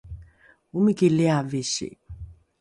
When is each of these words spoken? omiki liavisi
omiki 0.75 1.07
liavisi 1.17 1.87